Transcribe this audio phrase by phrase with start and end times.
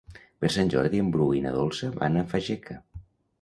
[0.43, 2.81] Per Sant Jordi en Bru i na Dolça van a Fageca.